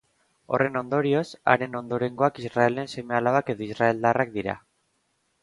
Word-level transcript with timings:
Horren 0.53 0.77
ondorioz, 0.79 1.25
haren 1.53 1.77
ondorengoak 1.81 2.41
Israelen 2.45 2.91
seme-alabak 2.95 3.53
edo 3.57 3.69
israeldarrak 3.69 4.35
dira. 4.41 4.59